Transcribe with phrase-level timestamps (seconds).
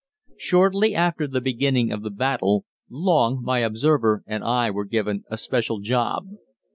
[0.39, 5.37] Shortly after the beginning of the battle, Long, my observer, and I were given a
[5.37, 6.25] special job.